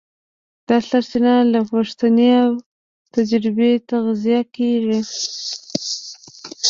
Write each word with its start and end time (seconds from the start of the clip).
دا 0.67 0.77
سرچینه 0.89 1.33
له 1.53 1.59
پوښتنې 1.71 2.29
او 2.43 2.51
تجربې 3.13 3.71
تغذیه 3.89 4.41
کېږي. 4.55 4.99